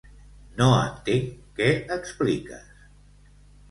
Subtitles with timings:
[0.61, 1.29] No entenc
[1.61, 2.77] què expliques.